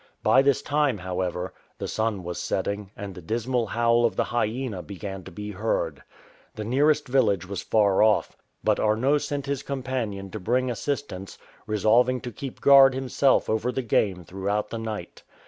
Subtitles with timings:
[0.23, 4.81] By this time, however, the sun was setting, and the dismal howl of the hyena
[4.81, 6.01] began to be heard.
[6.55, 11.37] The nearest village was far off, but Arnot sent his companion to bring assistance,
[11.67, 15.21] resolving to keep guard himself over the game throughout the night.